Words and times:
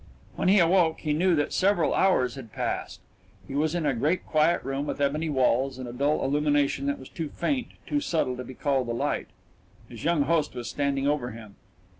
When 0.35 0.47
he 0.47 0.57
awoke 0.57 1.01
he 1.01 1.13
knew 1.13 1.35
that 1.35 1.53
several 1.53 1.93
hours 1.93 2.33
had 2.33 2.51
passed. 2.51 3.01
He 3.47 3.53
was 3.53 3.75
in 3.75 3.85
a 3.85 3.93
great 3.93 4.25
quiet 4.25 4.63
room 4.63 4.87
with 4.87 4.99
ebony 4.99 5.29
walls 5.29 5.77
and 5.77 5.87
a 5.87 5.93
dull 5.93 6.25
illumination 6.25 6.87
that 6.87 6.97
was 6.97 7.07
too 7.07 7.29
faint, 7.29 7.67
too 7.85 7.99
subtle, 7.99 8.35
to 8.37 8.43
be 8.43 8.55
called 8.55 8.87
a 8.87 8.93
light. 8.93 9.27
His 9.89 10.03
young 10.03 10.23
host 10.23 10.55
was 10.55 10.67
standing 10.67 11.07
over 11.07 11.29
him. 11.33 11.53